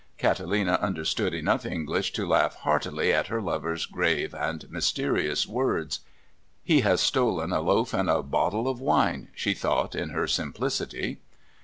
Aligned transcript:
Catalina 0.17 0.79
understood 0.81 1.31
enough 1.31 1.63
English 1.63 2.11
to 2.13 2.27
laugh 2.27 2.55
heartily 2.55 3.13
at 3.13 3.27
her 3.27 3.39
lover's 3.39 3.85
grave 3.85 4.33
and 4.33 4.67
mysterious 4.71 5.45
words. 5.45 5.99
"He 6.63 6.81
has 6.81 6.99
stolen 7.01 7.51
a 7.51 7.61
loaf 7.61 7.93
and 7.93 8.09
a 8.09 8.23
bottle 8.23 8.67
of 8.67 8.81
wine," 8.81 9.27
she 9.35 9.53
thought 9.53 9.93
in 9.93 10.09
her 10.09 10.25
simplicity. 10.25 11.19